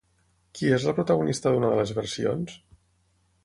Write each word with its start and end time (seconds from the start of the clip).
Qui 0.59 0.71
és 0.77 0.85
la 0.87 0.95
protagonista 1.01 1.53
d'una 1.57 1.71
de 1.75 1.79
les 1.83 1.95
versions? 2.01 2.59